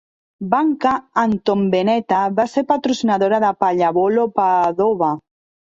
[0.53, 5.15] Banca Antonveneta va ser patrocinadora de Pallavolo Padova.